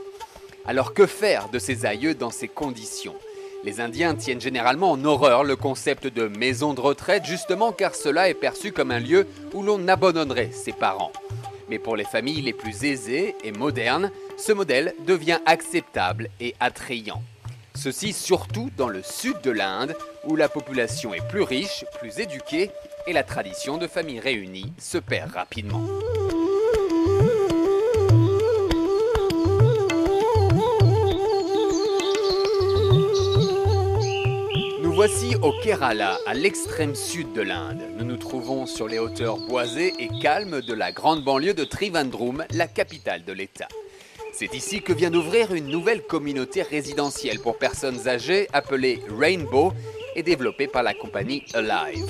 Alors 0.65 0.95
que 0.95 1.07
faire 1.07 1.49
de 1.49 1.59
ces 1.59 1.87
aïeux 1.87 2.15
dans 2.15 2.31
ces 2.31 2.49
conditions? 2.49 3.15
Les 3.63 3.81
Indiens 3.81 4.15
tiennent 4.15 4.41
généralement 4.41 4.93
en 4.93 5.05
horreur 5.05 5.43
le 5.43 5.57
concept 5.57 6.07
de 6.07 6.29
maison 6.29 6.73
de 6.73 6.81
retraite 6.81 7.25
justement 7.25 7.73
car 7.73 7.95
cela 7.95 8.29
est 8.29 8.35
perçu 8.35 8.71
comme 8.73 8.91
un 8.91 9.01
lieu 9.01 9.27
où 9.55 9.63
l'on 9.63 9.89
abandonnerait 9.89 10.51
ses 10.53 10.73
parents. 10.73 11.13
Mais 11.69 11.81
pour 11.81 11.97
les 11.97 12.05
familles 12.05 12.43
les 12.43 12.53
plus 12.53 12.85
aisées 12.85 13.35
et 13.43 13.53
modernes, 13.53 14.11
ce 14.37 14.53
modèle 14.53 14.95
devient 15.05 15.41
acceptable 15.47 16.29
et 16.39 16.55
attrayant. 16.61 17.23
Ceci 17.77 18.13
surtout 18.13 18.71
dans 18.77 18.89
le 18.89 19.03
sud 19.03 19.41
de 19.43 19.51
l'Inde 19.51 19.95
où 20.25 20.35
la 20.35 20.49
population 20.49 21.15
est 21.15 21.27
plus 21.29 21.43
riche, 21.43 21.85
plus 22.01 22.19
éduquée 22.19 22.71
et 23.07 23.13
la 23.13 23.23
tradition 23.23 23.79
de 23.79 23.87
famille 23.87 24.21
réunie 24.21 24.73
se 24.79 24.99
perd 24.99 25.33
rapidement. 25.33 25.85
voici 34.97 35.37
au 35.43 35.53
Kerala, 35.63 36.19
à 36.25 36.33
l'extrême 36.33 36.95
sud 36.95 37.35
de 37.35 37.43
l'Inde. 37.43 37.83
Nous 37.99 38.05
nous 38.07 38.17
trouvons 38.17 38.65
sur 38.65 38.89
les 38.89 38.99
hauteurs 38.99 39.37
boisées 39.37 39.93
et 39.99 40.09
calmes 40.23 40.63
de 40.63 40.73
la 40.73 40.91
grande 40.91 41.23
banlieue 41.23 41.53
de 41.53 41.65
Trivandrum, 41.65 42.47
la 42.51 42.67
capitale 42.67 43.23
de 43.23 43.35
l'État. 43.35 43.69
C'est 44.39 44.55
ici 44.55 44.83
que 44.83 44.93
vient 44.93 45.11
d'ouvrir 45.11 45.55
une 45.55 45.69
nouvelle 45.69 46.03
communauté 46.03 46.61
résidentielle 46.61 47.41
pour 47.41 47.57
personnes 47.57 48.07
âgées 48.07 48.49
appelée 48.53 49.01
Rainbow 49.19 49.73
et 50.15 50.23
développée 50.23 50.67
par 50.67 50.83
la 50.83 50.93
compagnie 50.93 51.43
Alive. 51.55 52.05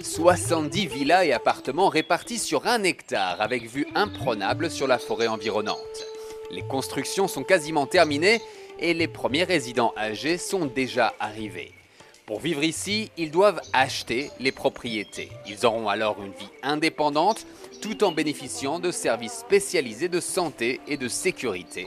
70 0.00 0.86
villas 0.86 1.26
et 1.26 1.32
appartements 1.32 1.88
répartis 1.88 2.38
sur 2.38 2.68
un 2.68 2.84
hectare 2.84 3.40
avec 3.40 3.68
vue 3.68 3.88
imprenable 3.96 4.70
sur 4.70 4.86
la 4.86 5.00
forêt 5.00 5.26
environnante. 5.26 6.06
Les 6.52 6.62
constructions 6.62 7.26
sont 7.26 7.42
quasiment 7.42 7.88
terminées 7.88 8.40
et 8.78 8.94
les 8.94 9.08
premiers 9.08 9.42
résidents 9.42 9.92
âgés 9.96 10.38
sont 10.38 10.66
déjà 10.66 11.14
arrivés. 11.18 11.75
Pour 12.26 12.40
vivre 12.40 12.64
ici, 12.64 13.12
ils 13.16 13.30
doivent 13.30 13.60
acheter 13.72 14.32
les 14.40 14.50
propriétés. 14.50 15.30
Ils 15.46 15.64
auront 15.64 15.88
alors 15.88 16.16
une 16.20 16.32
vie 16.32 16.50
indépendante 16.64 17.46
tout 17.80 18.02
en 18.02 18.10
bénéficiant 18.10 18.80
de 18.80 18.90
services 18.90 19.38
spécialisés 19.38 20.08
de 20.08 20.18
santé 20.18 20.80
et 20.88 20.96
de 20.96 21.06
sécurité. 21.06 21.86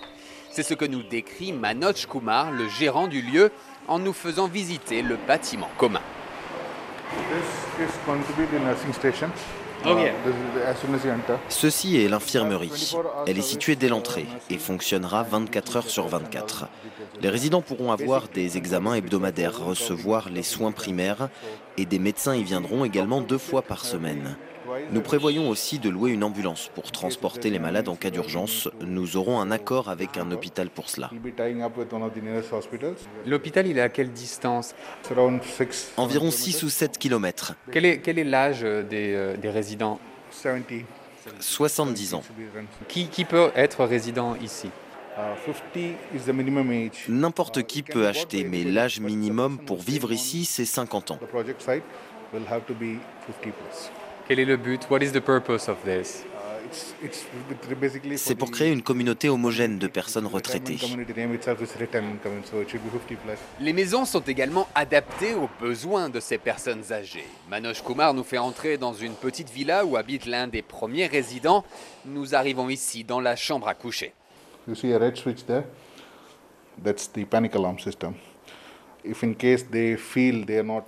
C'est 0.49 0.63
ce 0.63 0.75
que 0.75 0.85
nous 0.85 1.03
décrit 1.03 1.51
Manoj 1.51 2.07
Kumar, 2.07 2.53
le 2.53 2.69
gérant 2.69 3.07
du 3.07 3.21
lieu, 3.21 3.51
en 3.89 3.99
nous 3.99 4.13
faisant 4.13 4.47
visiter 4.47 5.01
le 5.01 5.17
bâtiment 5.27 5.69
commun. 5.77 5.99
Ceci 11.49 11.97
est 12.01 12.07
l'infirmerie. 12.07 12.95
Elle 13.27 13.37
est 13.37 13.41
située 13.41 13.75
dès 13.75 13.87
l'entrée 13.87 14.25
et 14.49 14.57
fonctionnera 14.57 15.23
24 15.23 15.77
heures 15.77 15.89
sur 15.89 16.07
24. 16.07 16.67
Les 17.21 17.29
résidents 17.29 17.61
pourront 17.61 17.91
avoir 17.91 18.27
des 18.27 18.57
examens 18.57 18.95
hebdomadaires, 18.95 19.59
recevoir 19.59 20.29
les 20.29 20.43
soins 20.43 20.71
primaires 20.71 21.29
et 21.77 21.85
des 21.85 21.99
médecins 21.99 22.35
y 22.35 22.43
viendront 22.43 22.85
également 22.85 23.21
deux 23.21 23.37
fois 23.37 23.61
par 23.61 23.85
semaine. 23.85 24.35
Nous 24.91 25.01
prévoyons 25.01 25.49
aussi 25.49 25.79
de 25.79 25.89
louer 25.89 26.11
une 26.11 26.23
ambulance 26.23 26.69
pour 26.73 26.91
transporter 26.91 27.49
les 27.49 27.59
malades 27.59 27.89
en 27.89 27.95
cas 27.95 28.09
d'urgence. 28.09 28.69
Nous 28.81 29.17
aurons 29.17 29.39
un 29.39 29.51
accord 29.51 29.89
avec 29.89 30.17
un 30.17 30.31
hôpital 30.31 30.69
pour 30.69 30.89
cela. 30.89 31.09
L'hôpital, 33.25 33.67
il 33.67 33.77
est 33.77 33.81
à 33.81 33.89
quelle 33.89 34.11
distance 34.11 34.75
Environ 35.97 36.31
6 36.31 36.63
ou 36.63 36.69
7 36.69 36.97
kilomètres. 36.97 37.53
Quel 37.71 37.85
est 37.85 38.23
l'âge 38.23 38.61
des, 38.61 39.13
euh, 39.13 39.37
des 39.37 39.49
résidents? 39.49 39.99
70 41.39 42.13
ans. 42.13 42.23
Qui, 42.87 43.07
qui 43.07 43.25
peut 43.25 43.51
être 43.55 43.85
résident 43.85 44.35
ici? 44.35 44.69
N'importe 47.09 47.63
qui 47.63 47.83
peut 47.83 48.07
acheter, 48.07 48.43
mais 48.45 48.63
l'âge 48.63 48.99
minimum 48.99 49.57
pour 49.59 49.79
vivre 49.81 50.11
ici, 50.11 50.45
c'est 50.45 50.65
50 50.65 51.11
ans. 51.11 51.19
Quel 54.29 54.39
est 54.39 54.45
le 54.45 54.57
but? 54.57 54.87
What 54.91 54.99
is 55.01 55.11
the 55.11 55.21
purpose 55.21 55.67
of 55.67 55.77
this? 55.83 56.23
C'est 58.15 58.35
pour 58.35 58.51
créer 58.51 58.71
une 58.71 58.83
communauté 58.83 59.27
homogène 59.27 59.79
de 59.79 59.87
personnes 59.87 60.27
retraitées. 60.27 60.77
Les 63.59 63.73
maisons 63.73 64.05
sont 64.05 64.19
également 64.19 64.67
adaptées 64.75 65.33
aux 65.33 65.49
besoins 65.59 66.09
de 66.09 66.19
ces 66.19 66.37
personnes 66.37 66.83
âgées. 66.91 67.25
Manoj 67.49 67.81
Kumar 67.83 68.13
nous 68.13 68.23
fait 68.23 68.37
entrer 68.37 68.77
dans 68.77 68.93
une 68.93 69.13
petite 69.13 69.49
villa 69.49 69.83
où 69.83 69.97
habite 69.97 70.27
l'un 70.27 70.47
des 70.47 70.61
premiers 70.61 71.07
résidents. 71.07 71.65
Nous 72.05 72.35
arrivons 72.35 72.69
ici 72.69 73.03
dans 73.03 73.21
la 73.21 73.35
chambre 73.35 73.67
à 73.67 73.73
coucher. 73.73 74.13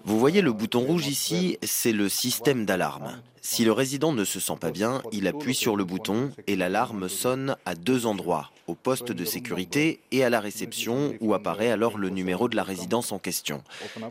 Vous 0.05 0.19
voyez 0.19 0.41
le 0.41 0.51
bouton 0.51 0.79
rouge 0.81 1.07
ici, 1.07 1.57
c'est 1.63 1.91
le 1.91 2.09
système 2.09 2.65
d'alarme. 2.65 3.21
Si 3.43 3.65
le 3.65 3.71
résident 3.71 4.13
ne 4.13 4.23
se 4.23 4.39
sent 4.39 4.57
pas 4.61 4.69
bien, 4.69 5.01
il 5.11 5.27
appuie 5.27 5.55
sur 5.55 5.75
le 5.75 5.83
bouton 5.83 6.31
et 6.45 6.55
l'alarme 6.55 7.09
sonne 7.09 7.55
à 7.65 7.73
deux 7.73 8.05
endroits, 8.05 8.51
au 8.67 8.75
poste 8.75 9.11
de 9.11 9.25
sécurité 9.25 9.99
et 10.11 10.23
à 10.23 10.29
la 10.29 10.39
réception 10.39 11.15
où 11.21 11.33
apparaît 11.33 11.71
alors 11.71 11.97
le 11.97 12.09
numéro 12.09 12.47
de 12.49 12.55
la 12.55 12.63
résidence 12.63 13.11
en 13.11 13.17
question. 13.17 13.63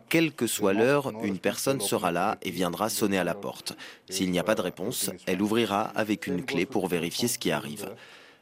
Quelle 0.09 0.33
que 0.33 0.49
soit 0.49 0.73
l'heure, 0.73 1.13
une 1.23 1.39
personne 1.39 1.81
sera 1.81 2.11
là 2.11 2.39
et 2.43 2.51
viendra 2.51 2.89
sonner 2.89 3.19
à 3.19 3.25
la 3.25 3.35
porte. 3.35 3.77
S'il 4.09 4.33
n'y 4.33 4.41
a 4.41 4.45
pas 4.45 4.57
de 4.57 4.63
réponse, 4.63 5.11
elle 5.27 5.43
ouvrira 5.43 5.83
avec 5.95 6.27
une 6.27 6.45
clé 6.45 6.67
pour 6.67 6.89
vérifier 6.89 7.29
ce 7.29 7.39
qui 7.39 7.53
arrive. 7.53 7.89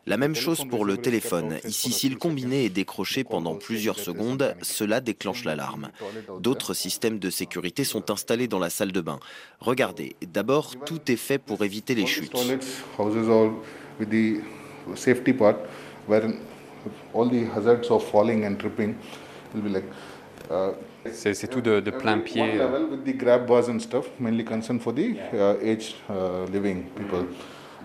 La 0.09 0.17
même 0.17 0.35
chose 0.35 0.65
pour 0.65 0.87
le 0.87 0.97
téléphone. 0.97 1.59
Ici, 1.65 1.93
si 1.93 2.09
le 2.09 2.17
combiné 2.17 2.65
est 2.65 2.71
décroché 2.71 3.25
pendant 3.25 3.57
plusieurs 3.57 3.99
secondes, 3.99 4.57
cela 4.63 5.03
déclenche 5.03 5.45
l'alarme. 5.45 5.91
D'autres 6.41 6.73
systèmes 6.73 7.19
de 7.19 7.29
sécurité 7.29 7.85
sont 7.85 8.11
installés 8.11 8.49
dans 8.49 8.59
la 8.59 8.71
salle 8.71 8.93
de 8.93 9.03
bain. 9.03 9.21
Regardez, 9.61 10.17
d'abord, 10.33 10.77
tout 10.87 11.13
est 11.13 11.17
fait 11.17 11.39
pour 11.39 11.63
éviter 11.63 11.95
les 11.95 12.07
chutes. 12.07 12.33
C'est 21.13 21.49
tout 21.49 21.61
de, 21.61 21.81
plein 21.91 22.19
pied. 22.19 22.59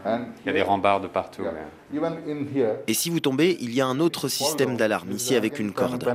Il 0.05 0.47
y 0.47 0.49
a 0.49 0.53
des 0.53 0.61
rambardes 0.61 1.03
de 1.03 1.07
partout. 1.07 1.43
Et 2.87 2.93
si 2.93 3.09
vous 3.09 3.19
tombez, 3.19 3.57
il 3.61 3.73
y 3.73 3.81
a 3.81 3.85
un 3.85 3.99
autre 3.99 4.27
système 4.27 4.75
d'alarme 4.75 5.11
ici 5.11 5.35
avec 5.35 5.59
une 5.59 5.71
corde. 5.71 6.05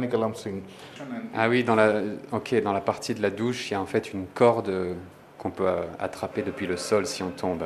Ah 1.34 1.48
oui, 1.48 1.64
dans 1.64 1.74
la, 1.74 2.00
dans 2.64 2.72
la 2.72 2.80
partie 2.80 3.14
de 3.14 3.22
la 3.22 3.30
douche, 3.30 3.70
il 3.70 3.74
y 3.74 3.76
a 3.76 3.80
en 3.80 3.86
fait 3.86 4.12
une 4.12 4.26
corde 4.34 4.72
qu'on 5.38 5.50
peut 5.50 5.68
attraper 5.98 6.42
depuis 6.42 6.66
le 6.66 6.76
sol 6.76 7.06
si 7.06 7.22
on 7.22 7.30
tombe. 7.30 7.64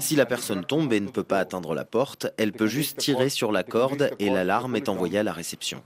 Si 0.00 0.16
la 0.16 0.26
personne 0.26 0.64
tombe 0.64 0.92
et 0.92 1.00
ne 1.00 1.08
peut 1.08 1.22
pas 1.22 1.38
atteindre 1.38 1.74
la 1.74 1.84
porte, 1.84 2.28
elle 2.38 2.52
peut 2.52 2.66
juste 2.66 2.98
tirer 2.98 3.28
sur 3.28 3.52
la 3.52 3.62
corde 3.62 4.10
et 4.18 4.30
l'alarme 4.30 4.76
est 4.76 4.88
envoyée 4.88 5.18
à 5.18 5.22
la 5.22 5.32
réception. 5.32 5.82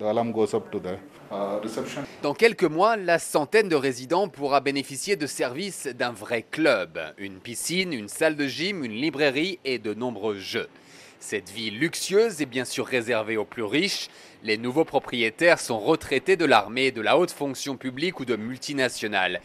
Dans 2.22 2.34
quelques 2.34 2.64
mois, 2.64 2.96
la 2.96 3.18
centaine 3.18 3.68
de 3.68 3.76
résidents 3.76 4.28
pourra 4.28 4.60
bénéficier 4.60 5.16
de 5.16 5.26
services 5.26 5.86
d'un 5.86 6.12
vrai 6.12 6.44
club. 6.48 6.98
Une 7.18 7.38
piscine, 7.38 7.92
une 7.92 8.08
salle 8.08 8.36
de 8.36 8.46
gym, 8.46 8.84
une 8.84 8.92
librairie 8.92 9.58
et 9.64 9.78
de 9.78 9.94
nombreux 9.94 10.38
jeux. 10.38 10.68
Cette 11.18 11.50
vie 11.50 11.70
luxueuse 11.70 12.40
est 12.40 12.46
bien 12.46 12.64
sûr 12.64 12.86
réservée 12.86 13.36
aux 13.36 13.44
plus 13.44 13.62
riches. 13.62 14.08
Les 14.42 14.56
nouveaux 14.56 14.86
propriétaires 14.86 15.60
sont 15.60 15.78
retraités 15.78 16.36
de 16.36 16.46
l'armée, 16.46 16.92
de 16.92 17.02
la 17.02 17.18
haute 17.18 17.30
fonction 17.30 17.76
publique 17.76 18.20
ou 18.20 18.24
de 18.24 18.36
multinationales. 18.36 19.40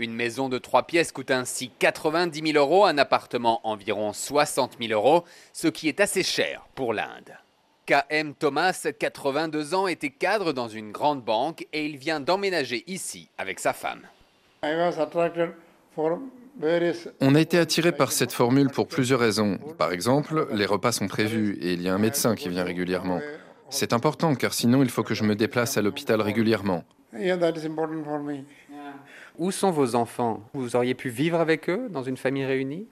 Une 0.00 0.14
maison 0.14 0.48
de 0.48 0.58
trois 0.58 0.84
pièces 0.84 1.10
coûte 1.10 1.32
ainsi 1.32 1.72
90 1.80 2.52
000 2.52 2.64
euros, 2.64 2.84
un 2.84 2.98
appartement 2.98 3.60
environ 3.64 4.12
60 4.12 4.76
000 4.80 4.92
euros, 4.92 5.24
ce 5.52 5.66
qui 5.66 5.88
est 5.88 5.98
assez 5.98 6.22
cher 6.22 6.68
pour 6.76 6.94
l'Inde. 6.94 7.36
KM 7.84 8.34
Thomas, 8.34 8.86
82 8.96 9.74
ans, 9.74 9.88
était 9.88 10.10
cadre 10.10 10.52
dans 10.52 10.68
une 10.68 10.92
grande 10.92 11.24
banque 11.24 11.66
et 11.72 11.84
il 11.84 11.96
vient 11.96 12.20
d'emménager 12.20 12.84
ici 12.86 13.28
avec 13.38 13.58
sa 13.58 13.72
femme. 13.72 14.02
On 17.20 17.34
a 17.34 17.40
été 17.40 17.58
attiré 17.58 17.90
par 17.90 18.12
cette 18.12 18.32
formule 18.32 18.70
pour 18.70 18.86
plusieurs 18.86 19.18
raisons. 19.18 19.58
Par 19.78 19.90
exemple, 19.90 20.46
les 20.52 20.66
repas 20.66 20.92
sont 20.92 21.08
prévus 21.08 21.58
et 21.60 21.72
il 21.72 21.82
y 21.82 21.88
a 21.88 21.94
un 21.94 21.98
médecin 21.98 22.36
qui 22.36 22.48
vient 22.48 22.62
régulièrement. 22.62 23.18
C'est 23.68 23.92
important 23.92 24.36
car 24.36 24.54
sinon 24.54 24.84
il 24.84 24.90
faut 24.90 25.02
que 25.02 25.14
je 25.14 25.24
me 25.24 25.34
déplace 25.34 25.76
à 25.76 25.82
l'hôpital 25.82 26.20
régulièrement. 26.20 26.84
Où 29.38 29.52
sont 29.52 29.70
vos 29.70 29.94
enfants? 29.94 30.40
Vous 30.52 30.74
auriez 30.74 30.94
pu 30.94 31.10
vivre 31.10 31.38
avec 31.38 31.70
eux 31.70 31.88
dans 31.90 32.02
une 32.02 32.16
famille 32.16 32.44
réunie? 32.44 32.88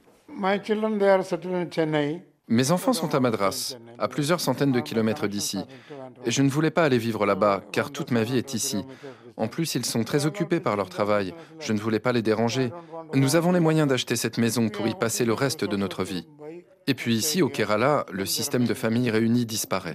Mes 2.49 2.71
enfants 2.71 2.93
sont 2.93 3.12
à 3.17 3.21
Madras, 3.21 3.76
à 3.99 4.07
plusieurs 4.07 4.38
centaines 4.38 4.71
de 4.71 4.79
kilomètres 4.79 5.26
d'ici. 5.26 5.59
Et 6.25 6.31
je 6.31 6.43
ne 6.43 6.49
voulais 6.49 6.71
pas 6.71 6.85
aller 6.85 6.99
vivre 6.99 7.26
là-bas, 7.26 7.62
car 7.73 7.91
toute 7.91 8.12
ma 8.12 8.23
vie 8.23 8.38
est 8.38 8.55
ici. 8.55 8.85
En 9.37 9.49
plus, 9.49 9.75
ils 9.75 9.85
sont 9.85 10.05
très 10.05 10.25
occupés 10.25 10.61
par 10.61 10.76
leur 10.76 10.88
travail. 10.88 11.35
Je 11.59 11.73
ne 11.73 11.81
voulais 11.81 11.99
pas 11.99 12.12
les 12.12 12.23
déranger. 12.23 12.71
Nous 13.12 13.35
avons 13.35 13.50
les 13.50 13.59
moyens 13.59 13.88
d'acheter 13.88 14.15
cette 14.15 14.38
maison 14.38 14.69
pour 14.69 14.87
y 14.87 14.95
passer 14.95 15.25
le 15.25 15.33
reste 15.33 15.65
de 15.65 15.76
notre 15.76 16.05
vie. 16.05 16.29
Et 16.87 16.95
puis 16.95 17.17
ici, 17.17 17.43
au 17.43 17.49
Kerala, 17.49 18.07
le 18.12 18.25
système 18.25 18.67
de 18.67 18.75
famille 18.75 19.11
réunie 19.11 19.47
disparaît. 19.47 19.95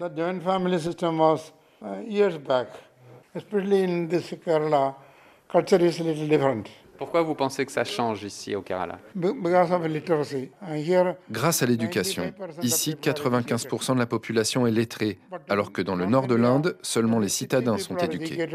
Pourquoi 6.98 7.24
vous 7.24 7.34
pensez 7.34 7.66
que 7.66 7.72
ça 7.72 7.84
change 7.84 8.24
ici 8.24 8.56
au 8.56 8.62
Kerala? 8.62 9.00
Grâce 11.32 11.64
à 11.64 11.66
l'éducation. 11.66 12.32
Ici, 12.62 12.96
95% 13.02 13.96
de 13.96 14.00
la 14.00 14.06
population 14.06 14.68
est 14.68 14.72
lettrée, 14.72 15.18
alors 15.50 15.72
que 15.72 15.82
dans 15.82 15.96
le 15.96 16.06
nord 16.06 16.28
de 16.28 16.36
l'Inde, 16.36 16.78
seulement 16.82 17.20
les 17.20 17.30
citadins 17.30 17.78
sont 17.78 17.98
éduqués. 17.98 18.48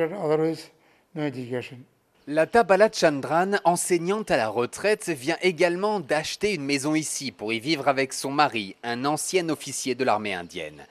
La 2.29 2.47
Bala 2.47 2.91
Chandran, 2.93 3.53
enseignante 3.65 4.31
à 4.33 4.37
la 4.37 4.49
retraite, 4.49 5.09
vient 5.09 5.39
également 5.43 6.01
d'acheter 6.01 6.55
une 6.55 6.65
maison 6.65 6.95
ici 6.95 7.31
pour 7.31 7.53
y 7.53 7.61
vivre 7.61 7.89
avec 7.89 8.13
son 8.13 8.33
mari, 8.33 8.75
un 8.83 9.05
ancien 9.05 9.49
officier 9.49 9.95
de 9.95 10.03
l'armée 10.03 10.35
indienne. 10.35 10.87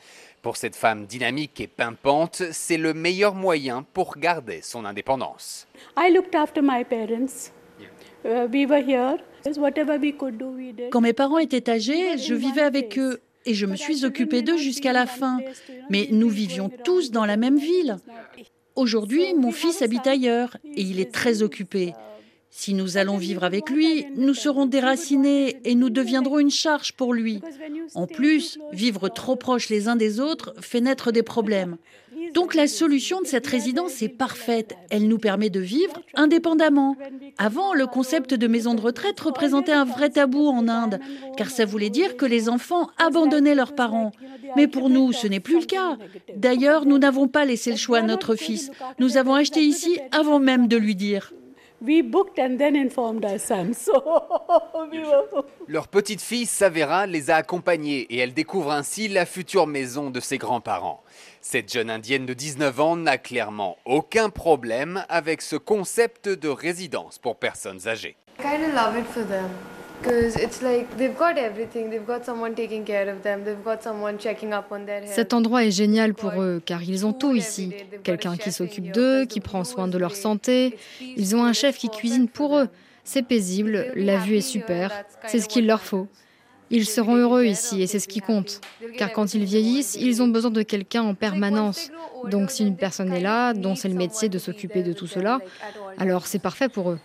Pour 0.46 0.58
cette 0.58 0.76
femme 0.76 1.08
dynamique 1.08 1.60
et 1.60 1.66
pimpante, 1.66 2.44
c'est 2.52 2.78
le 2.78 2.94
meilleur 2.94 3.34
moyen 3.34 3.84
pour 3.96 4.16
garder 4.16 4.60
son 4.62 4.86
indépendance. 4.86 5.66
Quand 10.92 11.02
mes 11.02 11.14
parents 11.14 11.40
étaient 11.40 11.68
âgés, 11.68 12.20
je 12.20 12.36
vivais 12.36 12.62
avec 12.62 13.00
eux 13.00 13.22
et 13.48 13.56
je 13.56 13.66
me 13.66 13.76
suis 13.76 14.06
occupée 14.06 14.44
d'eux 14.44 14.58
jusqu'à 14.58 14.94
la 14.94 15.08
fin. 15.08 15.40
Mais 15.90 16.10
nous 16.12 16.30
vivions 16.30 16.70
tous 16.84 17.10
dans 17.10 17.26
la 17.26 17.38
même 17.38 17.58
ville. 17.58 17.98
Aujourd'hui, 18.76 19.34
mon 19.34 19.52
fils 19.52 19.82
habite 19.82 20.06
ailleurs 20.06 20.58
et 20.64 20.82
il 20.82 21.00
est 21.00 21.12
très 21.12 21.42
occupé. 21.42 21.96
Si 22.58 22.74
nous 22.74 22.96
allons 22.96 23.18
vivre 23.18 23.44
avec 23.44 23.70
lui, 23.70 24.08
nous 24.16 24.34
serons 24.34 24.66
déracinés 24.66 25.58
et 25.66 25.76
nous 25.76 25.90
deviendrons 25.90 26.40
une 26.40 26.50
charge 26.50 26.94
pour 26.94 27.14
lui. 27.14 27.42
En 27.96 28.08
plus, 28.08 28.58
vivre 28.72 29.10
trop 29.10 29.36
proches 29.36 29.68
les 29.68 29.90
uns 29.90 29.98
des 29.98 30.22
autres 30.22 30.54
fait 30.62 30.80
naître 30.80 31.12
des 31.12 31.22
problèmes. 31.22 31.76
Donc 32.34 32.56
la 32.56 32.68
solution 32.68 33.20
de 33.20 33.28
cette 33.28 33.46
résidence 33.46 34.02
est 34.02 34.10
parfaite. 34.10 34.74
Elle 34.90 35.10
nous 35.10 35.18
permet 35.18 35.50
de 35.50 35.60
vivre 35.60 36.02
indépendamment. 36.14 36.96
Avant, 37.38 37.74
le 37.74 37.88
concept 37.88 38.34
de 38.34 38.48
maison 38.48 38.74
de 38.74 38.82
retraite 38.82 39.20
représentait 39.20 39.74
un 39.74 39.86
vrai 39.86 40.10
tabou 40.10 40.48
en 40.48 40.70
Inde, 40.70 41.02
car 41.36 41.50
ça 41.50 41.66
voulait 41.66 41.90
dire 41.90 42.16
que 42.16 42.26
les 42.26 42.48
enfants 42.48 42.90
abandonnaient 42.98 43.54
leurs 43.54 43.76
parents. 43.76 44.14
Mais 44.56 44.68
pour 44.68 44.90
nous, 44.90 45.12
ce 45.12 45.28
n'est 45.28 45.42
plus 45.42 45.60
le 45.60 45.66
cas. 45.66 45.98
D'ailleurs, 46.38 46.86
nous 46.86 47.00
n'avons 47.00 47.28
pas 47.28 47.44
laissé 47.44 47.70
le 47.72 47.78
choix 47.78 47.98
à 47.98 48.02
notre 48.02 48.36
fils. 48.36 48.72
Nous 48.98 49.18
avons 49.18 49.36
acheté 49.36 49.60
ici 49.60 50.00
avant 50.14 50.40
même 50.40 50.70
de 50.70 50.78
lui 50.78 50.96
dire. 50.96 51.34
Leur 55.68 55.88
petite 55.88 56.22
fille 56.22 56.46
Savera 56.46 57.06
les 57.06 57.30
a 57.30 57.36
accompagnés 57.36 58.02
et 58.10 58.18
elle 58.18 58.34
découvre 58.34 58.72
ainsi 58.72 59.08
la 59.08 59.26
future 59.26 59.68
maison 59.68 60.10
de 60.10 60.20
ses 60.20 60.38
grands-parents. 60.38 61.04
Cette 61.42 61.72
jeune 61.72 61.90
indienne 61.90 62.26
de 62.26 62.34
19 62.34 62.80
ans 62.80 62.96
n'a 62.96 63.18
clairement 63.18 63.78
aucun 63.86 64.30
problème 64.30 65.06
avec 65.10 65.42
ce 65.42 65.56
concept 65.56 66.30
de 66.30 66.50
résidence 66.50 67.20
pour 67.20 67.38
personnes 67.38 67.88
âgées. 67.88 68.16
Cet 75.06 75.34
endroit 75.34 75.64
est 75.66 75.72
génial 75.72 76.14
pour 76.14 76.42
eux 76.42 76.62
car 76.64 76.84
ils 76.84 77.06
ont 77.06 77.14
tout 77.14 77.36
ici. 77.36 77.74
Quelqu'un 78.04 78.38
qui 78.38 78.52
s'occupe 78.52 78.92
d'eux, 78.92 79.26
qui 79.26 79.40
prend 79.40 79.64
soin 79.64 79.88
de 79.88 79.98
leur 79.98 80.16
santé. 80.16 80.78
Ils 81.02 81.36
ont 81.36 81.44
un 81.44 81.54
chef 81.54 81.78
qui 81.78 81.90
cuisine 81.90 82.28
pour 82.28 82.58
eux. 82.58 82.70
C'est 83.04 83.22
paisible, 83.22 83.92
la 83.96 84.18
vue 84.18 84.38
est 84.38 84.42
super, 84.42 84.92
c'est 85.28 85.40
ce 85.40 85.48
qu'il 85.48 85.68
leur 85.68 85.82
faut. 85.82 86.08
Ils 86.72 86.86
seront 86.86 87.16
heureux 87.16 87.46
ici 87.46 87.82
et 87.82 87.88
c'est 87.88 88.00
ce 88.00 88.08
qui 88.08 88.22
compte. 88.22 88.62
Car 88.98 89.12
quand 89.12 89.34
ils 89.34 89.46
vieillissent, 89.46 89.96
ils 90.00 90.22
ont 90.24 90.28
besoin 90.28 90.52
de 90.52 90.64
quelqu'un 90.64 91.04
en 91.04 91.14
permanence. 91.14 91.92
Donc 92.30 92.50
si 92.50 92.66
une 92.66 92.76
personne 92.76 93.14
est 93.14 93.20
là, 93.20 93.54
dont 93.54 93.76
c'est 93.76 93.90
le 93.90 93.96
métier 93.96 94.30
de 94.30 94.40
s'occuper 94.40 94.82
de 94.82 94.94
tout 94.94 95.08
cela, 95.08 95.40
alors 96.00 96.26
c'est 96.26 96.40
parfait 96.40 96.70
pour 96.70 96.92
eux. 96.92 97.00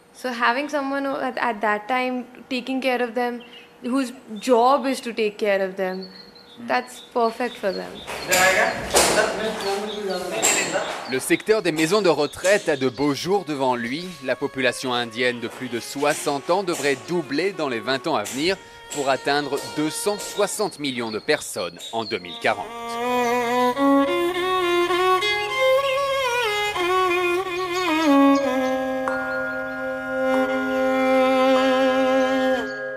Le 11.10 11.18
secteur 11.18 11.62
des 11.62 11.72
maisons 11.72 12.02
de 12.02 12.08
retraite 12.08 12.68
a 12.68 12.76
de 12.76 12.88
beaux 12.88 13.14
jours 13.14 13.44
devant 13.44 13.74
lui. 13.74 14.04
La 14.24 14.36
population 14.36 14.92
indienne 14.92 15.40
de 15.40 15.48
plus 15.48 15.68
de 15.68 15.80
60 15.80 16.50
ans 16.50 16.62
devrait 16.62 16.96
doubler 17.08 17.52
dans 17.52 17.68
les 17.68 17.80
20 17.80 18.06
ans 18.06 18.16
à 18.16 18.24
venir 18.24 18.56
pour 18.94 19.08
atteindre 19.08 19.58
260 19.76 20.78
millions 20.78 21.10
de 21.10 21.18
personnes 21.18 21.78
en 21.92 22.04
2040. 22.04 22.66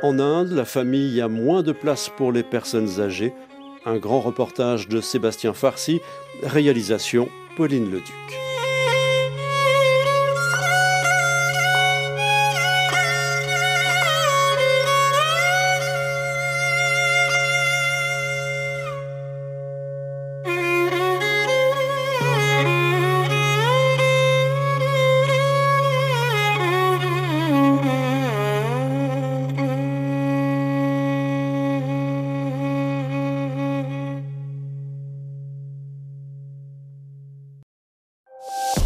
En 0.03 0.19
Inde, 0.19 0.51
la 0.51 0.65
famille 0.65 1.21
a 1.21 1.29
moins 1.29 1.63
de 1.63 1.71
place 1.71 2.09
pour 2.09 2.33
les 2.33 2.43
personnes 2.43 2.99
âgées. 2.99 3.33
Un 3.85 3.97
grand 3.97 4.19
reportage 4.19 4.89
de 4.89 4.99
Sébastien 4.99 5.53
Farcy, 5.53 6.01
réalisation 6.43 7.29
Pauline 7.55 7.89
Leduc. 7.89 8.52